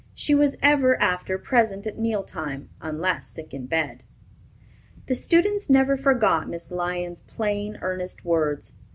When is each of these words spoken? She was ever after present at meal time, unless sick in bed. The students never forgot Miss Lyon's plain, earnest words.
She 0.15 0.33
was 0.33 0.55
ever 0.63 0.99
after 0.99 1.37
present 1.37 1.85
at 1.85 1.99
meal 1.99 2.23
time, 2.23 2.69
unless 2.81 3.27
sick 3.27 3.53
in 3.53 3.67
bed. 3.67 4.03
The 5.05 5.13
students 5.13 5.69
never 5.69 5.95
forgot 5.95 6.49
Miss 6.49 6.71
Lyon's 6.71 7.21
plain, 7.21 7.77
earnest 7.83 8.25
words. 8.25 8.73